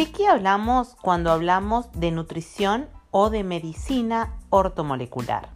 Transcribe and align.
¿De 0.00 0.10
qué 0.10 0.26
hablamos 0.28 0.96
cuando 1.02 1.30
hablamos 1.30 1.92
de 1.92 2.10
nutrición 2.10 2.88
o 3.10 3.28
de 3.28 3.44
medicina 3.44 4.34
ortomolecular? 4.48 5.50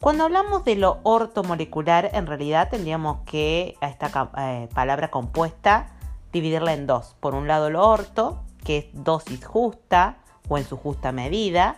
Cuando 0.00 0.24
hablamos 0.24 0.66
de 0.66 0.76
lo 0.76 0.98
ortomolecular, 1.02 2.10
en 2.12 2.26
realidad 2.26 2.68
tendríamos 2.70 3.20
que 3.24 3.78
a 3.80 3.88
esta 3.88 4.30
eh, 4.36 4.68
palabra 4.74 5.10
compuesta 5.10 5.96
dividirla 6.30 6.74
en 6.74 6.86
dos. 6.86 7.16
Por 7.20 7.34
un 7.34 7.48
lado 7.48 7.70
lo 7.70 7.88
orto, 7.88 8.42
que 8.64 8.76
es 8.76 8.86
dosis 8.92 9.46
justa 9.46 10.18
o 10.46 10.58
en 10.58 10.64
su 10.66 10.76
justa 10.76 11.10
medida, 11.10 11.76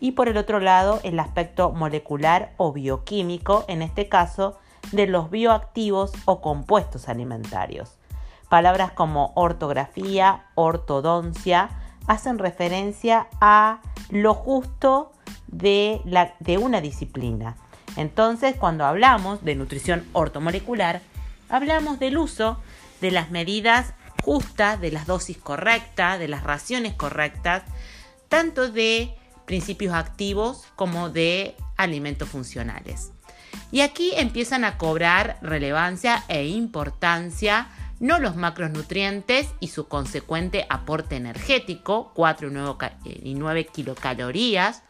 y 0.00 0.12
por 0.12 0.28
el 0.28 0.38
otro 0.38 0.58
lado 0.58 0.98
el 1.04 1.20
aspecto 1.20 1.70
molecular 1.70 2.52
o 2.56 2.72
bioquímico, 2.72 3.64
en 3.68 3.82
este 3.82 4.08
caso 4.08 4.58
de 4.90 5.06
los 5.06 5.30
bioactivos 5.30 6.10
o 6.24 6.40
compuestos 6.40 7.08
alimentarios. 7.08 7.96
Palabras 8.48 8.92
como 8.92 9.32
ortografía, 9.34 10.46
ortodoncia, 10.54 11.70
hacen 12.06 12.38
referencia 12.38 13.28
a 13.40 13.80
lo 14.10 14.34
justo 14.34 15.12
de, 15.46 16.00
una 16.60 16.80
disciplina. 16.80 17.56
Entonces, 17.96 18.56
cuando 18.56 18.84
hablamos 18.84 19.44
de 19.44 19.54
nutrición 19.54 20.04
ortomolecular, 20.12 21.00
hablamos 21.48 21.98
del 21.98 22.18
uso 22.18 22.60
de 23.00 23.10
las 23.10 23.30
medidas 23.30 23.94
justas, 24.22 24.80
de 24.80 24.90
las 24.90 25.06
dosis 25.06 25.38
correctas, 25.38 26.18
de 26.18 26.28
las 26.28 26.42
raciones 26.42 26.94
correctas, 26.94 27.62
tanto 28.28 28.70
de 28.70 29.14
principios 29.46 29.94
activos 29.94 30.64
como 30.76 31.10
de 31.10 31.56
alimentos 31.76 32.28
funcionales. 32.28 33.12
Y 33.70 33.80
aquí 33.80 34.12
empiezan 34.16 34.64
a 34.64 34.78
cobrar 34.78 35.38
relevancia 35.42 36.24
e 36.28 36.46
importancia 36.46 37.68
no 38.00 38.18
los 38.18 38.36
macronutrientes 38.36 39.48
y 39.60 39.68
su 39.68 39.88
consecuente 39.88 40.66
aporte 40.68 41.16
energético, 41.16 42.12
4 42.14 42.50
y 43.04 43.34
9 43.34 43.66
kilocalorías, 43.66 44.82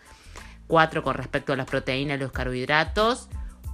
4 0.66 1.02
con 1.02 1.14
respecto 1.14 1.52
a 1.52 1.56
las 1.56 1.66
proteínas 1.66 2.18
y 2.18 2.20
los 2.20 2.32
carbohidratos, 2.32 3.28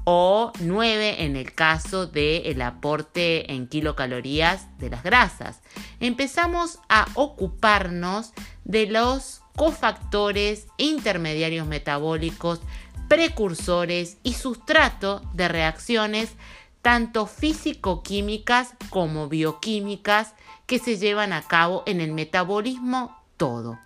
o 0.05 0.53
9 0.61 1.25
en 1.25 1.37
el 1.37 1.55
caso 1.55 2.07
del 2.07 2.61
aporte 2.63 3.53
en 3.53 3.67
kilocalorías 3.67 4.79
de 4.79 4.91
las 4.91 5.03
grasas. 5.03 5.63
Empezamos 5.99 6.79
a 6.89 7.07
ocuparnos 7.15 8.33
de 8.65 8.87
los 8.87 9.41
cofactores 9.57 10.67
intermediarios 10.77 11.67
metabólicos, 11.67 12.61
precursores 13.09 14.19
y 14.23 14.35
sustrato 14.35 15.23
de 15.33 15.49
reacciones 15.49 16.33
tanto 16.85 17.27
físico-químicas 17.27 18.75
como 18.91 19.31
bioquímicas 19.31 20.35
que 20.67 20.79
se 20.79 20.99
llevan 20.99 21.33
a 21.33 21.41
cabo 21.41 21.83
en 21.87 22.03
el 22.03 22.13
metabolismo 22.13 23.19
todo. 23.39 23.79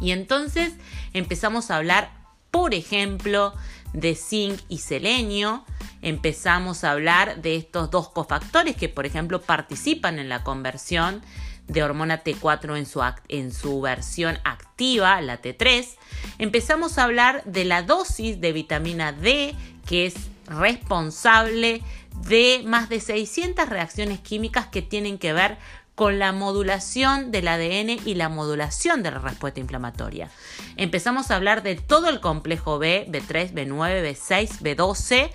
Y 0.00 0.10
entonces 0.10 0.72
empezamos 1.12 1.70
a 1.70 1.76
hablar, 1.76 2.10
por 2.50 2.74
ejemplo, 2.74 3.54
de 3.92 4.16
zinc 4.16 4.60
y 4.68 4.78
selenio, 4.78 5.64
empezamos 6.02 6.82
a 6.82 6.90
hablar 6.90 7.42
de 7.42 7.54
estos 7.54 7.92
dos 7.92 8.08
cofactores 8.08 8.74
que, 8.74 8.88
por 8.88 9.06
ejemplo, 9.06 9.40
participan 9.40 10.18
en 10.18 10.28
la 10.28 10.42
conversión 10.42 11.22
de 11.68 11.84
hormona 11.84 12.24
T4 12.24 12.76
en 12.76 12.86
su, 12.86 13.04
en 13.28 13.52
su 13.52 13.80
versión 13.80 14.36
activa, 14.42 15.20
la 15.20 15.40
T3. 15.40 15.86
Empezamos 16.38 16.98
a 16.98 17.04
hablar 17.04 17.44
de 17.44 17.64
la 17.64 17.84
dosis 17.84 18.40
de 18.40 18.50
vitamina 18.50 19.12
D, 19.12 19.54
que 19.86 20.06
es 20.06 20.14
responsable 20.50 21.80
de 22.28 22.62
más 22.64 22.88
de 22.88 23.00
600 23.00 23.68
reacciones 23.68 24.20
químicas 24.20 24.66
que 24.66 24.82
tienen 24.82 25.18
que 25.18 25.32
ver 25.32 25.58
con 25.94 26.18
la 26.18 26.32
modulación 26.32 27.30
del 27.30 27.48
ADN 27.48 28.00
y 28.06 28.14
la 28.14 28.30
modulación 28.30 29.02
de 29.02 29.10
la 29.10 29.18
respuesta 29.18 29.60
inflamatoria. 29.60 30.30
Empezamos 30.76 31.30
a 31.30 31.36
hablar 31.36 31.62
de 31.62 31.74
todo 31.74 32.08
el 32.08 32.20
complejo 32.20 32.78
B, 32.78 33.06
B3, 33.10 33.52
B9, 33.52 34.02
B6, 34.02 34.60
B12 34.60 35.30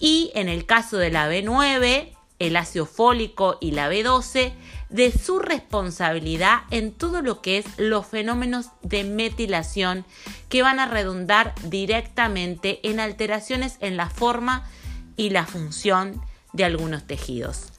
y 0.00 0.32
en 0.34 0.48
el 0.48 0.66
caso 0.66 0.96
de 0.96 1.10
la 1.10 1.30
B9, 1.30 2.16
el 2.40 2.56
ácido 2.56 2.86
fólico 2.86 3.58
y 3.60 3.70
la 3.70 3.88
B12 3.88 4.52
de 4.90 5.12
su 5.12 5.38
responsabilidad 5.38 6.62
en 6.70 6.92
todo 6.92 7.22
lo 7.22 7.40
que 7.40 7.58
es 7.58 7.66
los 7.76 8.04
fenómenos 8.04 8.70
de 8.82 9.04
metilación 9.04 10.04
que 10.48 10.62
van 10.62 10.80
a 10.80 10.86
redundar 10.86 11.54
directamente 11.62 12.80
en 12.82 12.98
alteraciones 12.98 13.76
en 13.80 13.96
la 13.96 14.10
forma 14.10 14.68
y 15.16 15.30
la 15.30 15.46
función 15.46 16.20
de 16.52 16.64
algunos 16.64 17.06
tejidos. 17.06 17.72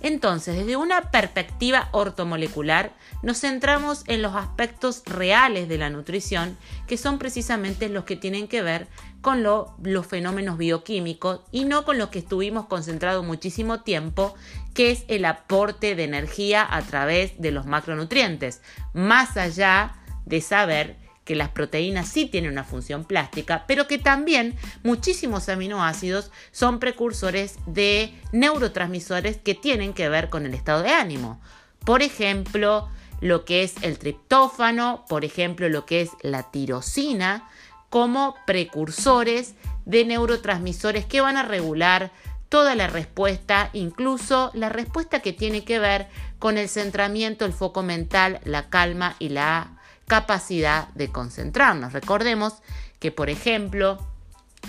Entonces, 0.00 0.56
desde 0.56 0.76
una 0.76 1.10
perspectiva 1.10 1.88
ortomolecular, 1.92 2.92
nos 3.22 3.40
centramos 3.40 4.04
en 4.06 4.22
los 4.22 4.34
aspectos 4.34 5.02
reales 5.06 5.68
de 5.68 5.78
la 5.78 5.90
nutrición, 5.90 6.56
que 6.86 6.96
son 6.96 7.18
precisamente 7.18 7.88
los 7.88 8.04
que 8.04 8.16
tienen 8.16 8.48
que 8.48 8.62
ver 8.62 8.86
con 9.20 9.42
los 9.42 10.06
fenómenos 10.06 10.58
bioquímicos 10.58 11.40
y 11.50 11.64
no 11.64 11.84
con 11.84 11.98
los 11.98 12.10
que 12.10 12.20
estuvimos 12.20 12.66
concentrados 12.66 13.24
muchísimo 13.24 13.80
tiempo, 13.80 14.34
que 14.74 14.92
es 14.92 15.04
el 15.08 15.24
aporte 15.24 15.96
de 15.96 16.04
energía 16.04 16.66
a 16.68 16.82
través 16.82 17.40
de 17.40 17.50
los 17.50 17.66
macronutrientes, 17.66 18.62
más 18.92 19.36
allá 19.36 19.96
de 20.24 20.40
saber 20.40 21.07
que 21.28 21.36
las 21.36 21.50
proteínas 21.50 22.08
sí 22.08 22.24
tienen 22.24 22.52
una 22.52 22.64
función 22.64 23.04
plástica, 23.04 23.64
pero 23.68 23.86
que 23.86 23.98
también 23.98 24.56
muchísimos 24.82 25.50
aminoácidos 25.50 26.30
son 26.52 26.78
precursores 26.78 27.56
de 27.66 28.14
neurotransmisores 28.32 29.36
que 29.36 29.54
tienen 29.54 29.92
que 29.92 30.08
ver 30.08 30.30
con 30.30 30.46
el 30.46 30.54
estado 30.54 30.82
de 30.82 30.88
ánimo. 30.88 31.38
Por 31.84 32.00
ejemplo, 32.00 32.88
lo 33.20 33.44
que 33.44 33.62
es 33.62 33.74
el 33.82 33.98
triptófano, 33.98 35.04
por 35.06 35.26
ejemplo, 35.26 35.68
lo 35.68 35.84
que 35.84 36.00
es 36.00 36.12
la 36.22 36.50
tirosina, 36.50 37.46
como 37.90 38.34
precursores 38.46 39.54
de 39.84 40.06
neurotransmisores 40.06 41.04
que 41.04 41.20
van 41.20 41.36
a 41.36 41.42
regular 41.42 42.10
toda 42.48 42.74
la 42.74 42.86
respuesta, 42.86 43.68
incluso 43.74 44.50
la 44.54 44.70
respuesta 44.70 45.20
que 45.20 45.34
tiene 45.34 45.62
que 45.62 45.78
ver 45.78 46.08
con 46.38 46.56
el 46.56 46.70
centramiento, 46.70 47.44
el 47.44 47.52
foco 47.52 47.82
mental, 47.82 48.40
la 48.44 48.70
calma 48.70 49.14
y 49.18 49.28
la 49.28 49.77
capacidad 50.08 50.88
de 50.88 51.10
concentrarnos. 51.10 51.92
Recordemos 51.92 52.54
que, 52.98 53.12
por 53.12 53.30
ejemplo, 53.30 53.98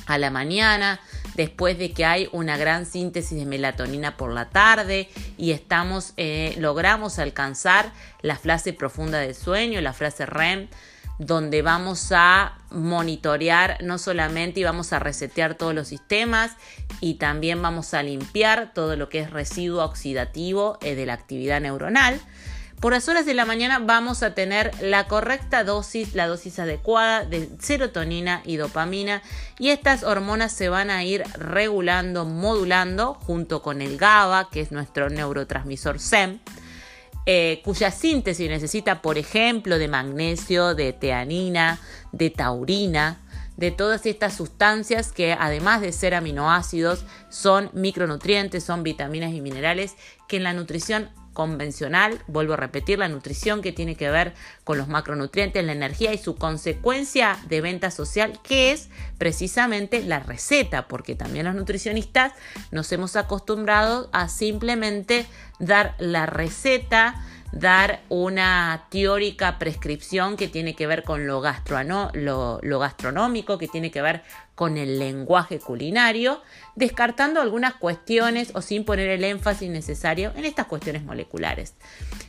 a 0.06 0.18
la 0.18 0.30
mañana, 0.30 1.00
después 1.36 1.78
de 1.78 1.92
que 1.92 2.06
hay 2.06 2.30
una 2.32 2.58
gran 2.58 2.86
síntesis 2.86 3.38
de 3.38 3.46
melatonina 3.46 4.18
por 4.18 4.32
la 4.32 4.50
tarde 4.50 5.10
y 5.38 5.52
estamos, 5.52 6.14
eh, 6.18 6.56
logramos 6.58 7.20
alcanzar 7.20 7.92
la 8.22 8.36
fase 8.36 8.74
profunda 8.74 9.20
del 9.20 9.36
sueño, 9.36 9.82
la 9.82 9.94
fase 9.94 10.26
REM, 10.26 10.68
donde 11.18 11.62
vamos 11.62 12.14
a 12.14 12.58
monitorear 12.72 13.78
no 13.84 13.98
solamente 13.98 14.62
y 14.62 14.64
vamos 14.64 14.94
a 14.94 15.00
resetear 15.00 15.56
todos 15.56 15.76
los 15.76 15.90
sistemas 15.90 16.52
y 17.02 17.16
también 17.16 17.62
vamos 17.62 17.94
a 17.94 18.04
limpiar 18.04 18.74
todo 18.74 18.96
lo 18.96 19.10
que 19.10 19.20
es 19.20 19.30
residuo 19.30 19.84
oxidativo 19.84 20.78
eh, 20.82 20.96
de 20.96 21.06
la 21.06 21.14
actividad 21.14 21.60
neuronal. 21.60 22.22
Por 22.80 22.94
las 22.94 23.10
horas 23.10 23.26
de 23.26 23.34
la 23.34 23.44
mañana 23.44 23.80
vamos 23.80 24.24
a 24.24 24.34
tener 24.34 24.72
la 24.82 25.06
correcta 25.08 25.66
dosis, 25.66 26.16
la 26.16 26.28
dosis 26.28 26.60
adecuada 26.60 27.26
de 27.26 27.50
serotonina 27.60 28.42
y 28.46 28.56
dopamina 28.56 29.22
y 29.58 29.72
estas 29.72 30.04
hormonas 30.04 30.54
se 30.54 30.70
van 30.70 30.90
a 30.90 31.04
ir 31.04 31.24
regulando, 31.34 32.24
modulando 32.24 33.16
junto 33.16 33.62
con 33.62 33.82
el 33.82 33.98
GABA, 33.98 34.50
que 34.50 34.62
es 34.62 34.72
nuestro 34.72 35.10
neurotransmisor 35.10 36.00
SEM. 36.00 36.40
Eh, 37.26 37.62
cuya 37.64 37.92
síntesis 37.92 38.50
necesita, 38.50 39.02
por 39.02 39.18
ejemplo, 39.18 39.78
de 39.78 39.88
magnesio, 39.88 40.74
de 40.74 40.94
teanina, 40.94 41.80
de 42.12 42.30
taurina, 42.32 43.20
de 43.58 43.72
todas 43.72 44.06
estas 44.06 44.36
sustancias 44.36 45.12
que 45.12 45.34
además 45.34 45.82
de 45.82 45.92
ser 45.92 46.16
aminoácidos 46.16 47.04
son 47.30 47.70
micronutrientes, 47.74 48.64
son 48.64 48.84
vitaminas 48.84 49.34
y 49.34 49.42
minerales 49.42 49.96
que 50.28 50.38
en 50.38 50.44
la 50.44 50.54
nutrición 50.54 51.10
convencional, 51.40 52.20
vuelvo 52.28 52.56
a 52.56 52.58
repetir, 52.58 53.00
la 53.00 53.08
nutrición 53.08 53.62
que 53.62 53.72
tiene 53.72 53.96
que 53.96 54.10
ver 54.10 54.34
con 54.66 54.78
los 54.78 54.90
macronutrientes, 54.90 55.64
la 55.64 55.72
energía 55.72 56.14
y 56.14 56.18
su 56.18 56.36
consecuencia 56.36 57.38
de 57.48 57.62
venta 57.62 57.92
social, 57.92 58.42
que 58.44 58.74
es 58.74 58.90
precisamente 59.18 60.04
la 60.04 60.20
receta, 60.20 60.90
porque 60.90 61.16
también 61.16 61.46
los 61.46 61.56
nutricionistas 61.56 62.34
nos 62.72 62.92
hemos 62.92 63.16
acostumbrado 63.16 64.10
a 64.12 64.28
simplemente 64.28 65.26
dar 65.60 65.96
la 65.98 66.26
receta 66.26 67.24
dar 67.52 68.02
una 68.10 68.86
teórica 68.90 69.58
prescripción 69.58 70.38
que 70.38 70.48
tiene 70.48 70.76
que 70.76 70.88
ver 70.88 71.04
con 71.04 71.26
lo, 71.26 71.42
lo, 72.14 72.80
gastronómico, 72.80 73.58
que 73.58 73.68
tiene 73.68 73.92
que 73.92 74.02
ver 74.02 74.24
con 74.56 74.78
el 74.78 75.00
lenguaje 75.00 75.60
culinario, 75.60 76.42
descartando 76.76 77.42
algunas 77.42 77.76
cuestiones 77.76 78.52
o 78.54 78.62
sin 78.62 78.84
poner 78.84 79.10
el 79.10 79.24
énfasis 79.24 79.70
necesario 79.70 80.32
en 80.36 80.46
estas 80.46 80.68
cuestiones 80.68 81.04
moleculares. 81.04 81.76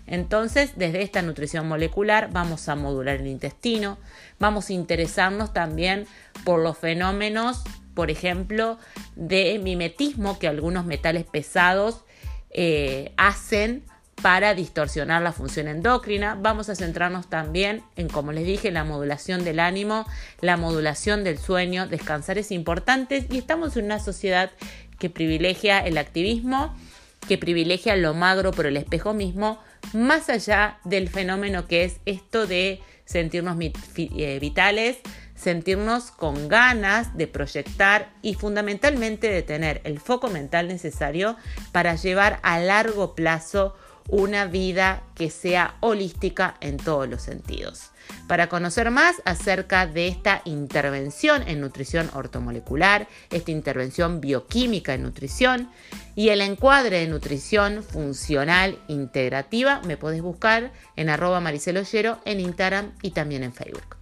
Entonces, 0.06 0.72
desde 0.76 1.02
esta 1.02 1.22
nutrición 1.22 1.68
molecular 1.68 2.30
vamos 2.32 2.68
a 2.68 2.76
modular 2.76 3.16
el 3.16 3.26
intestino, 3.26 3.98
vamos 4.38 4.70
a 4.70 4.72
interesarnos 4.72 5.52
también 5.52 6.06
por 6.44 6.60
los 6.60 6.78
fenómenos, 6.78 7.62
por 7.94 8.10
ejemplo, 8.10 8.78
de 9.16 9.58
mimetismo 9.58 10.38
que 10.38 10.48
algunos 10.48 10.86
metales 10.86 11.24
pesados 11.24 12.04
eh, 12.50 13.12
hacen 13.16 13.84
para 14.22 14.54
distorsionar 14.54 15.22
la 15.22 15.32
función 15.32 15.68
endocrina. 15.68 16.36
Vamos 16.40 16.68
a 16.68 16.74
centrarnos 16.74 17.28
también 17.28 17.82
en, 17.96 18.08
como 18.08 18.32
les 18.32 18.46
dije, 18.46 18.70
la 18.70 18.84
modulación 18.84 19.44
del 19.44 19.60
ánimo, 19.60 20.06
la 20.40 20.56
modulación 20.56 21.24
del 21.24 21.38
sueño. 21.38 21.86
Descansar 21.86 22.38
es 22.38 22.50
importante 22.50 23.26
y 23.30 23.38
estamos 23.38 23.76
en 23.76 23.86
una 23.86 23.98
sociedad 23.98 24.50
que 24.98 25.10
privilegia 25.10 25.78
el 25.80 25.98
activismo, 25.98 26.76
que 27.26 27.38
privilegia 27.38 27.96
lo 27.96 28.14
magro 28.14 28.52
por 28.52 28.66
el 28.66 28.76
espejo 28.76 29.14
mismo, 29.14 29.58
más 29.92 30.28
allá 30.28 30.78
del 30.84 31.08
fenómeno 31.08 31.66
que 31.66 31.84
es 31.84 32.00
esto 32.04 32.46
de 32.46 32.80
sentirnos 33.04 33.56
eh, 33.96 34.38
vitales, 34.40 34.98
sentirnos 35.34 36.10
con 36.10 36.48
ganas 36.48 37.16
de 37.16 37.26
proyectar 37.26 38.12
y 38.20 38.34
fundamentalmente 38.34 39.30
de 39.30 39.42
tener 39.42 39.80
el 39.84 39.98
foco 39.98 40.28
mental 40.28 40.68
necesario 40.68 41.36
para 41.72 41.94
llevar 41.94 42.40
a 42.42 42.60
largo 42.60 43.14
plazo 43.14 43.74
una 44.10 44.46
vida 44.46 45.02
que 45.14 45.30
sea 45.30 45.76
holística 45.80 46.56
en 46.60 46.76
todos 46.76 47.08
los 47.08 47.22
sentidos. 47.22 47.90
Para 48.26 48.48
conocer 48.48 48.90
más 48.90 49.22
acerca 49.24 49.86
de 49.86 50.08
esta 50.08 50.42
intervención 50.44 51.46
en 51.46 51.60
nutrición 51.60 52.10
ortomolecular, 52.14 53.08
esta 53.30 53.50
intervención 53.50 54.20
bioquímica 54.20 54.94
en 54.94 55.02
nutrición 55.02 55.70
y 56.16 56.30
el 56.30 56.40
encuadre 56.40 57.00
de 57.00 57.06
nutrición 57.06 57.82
funcional 57.84 58.78
integrativa, 58.88 59.80
me 59.86 59.96
podés 59.96 60.22
buscar 60.22 60.72
en 60.96 61.08
arroba 61.08 61.40
mariceloyero 61.40 62.18
en 62.24 62.40
Instagram 62.40 62.92
y 63.02 63.10
también 63.10 63.44
en 63.44 63.52
Facebook. 63.52 63.99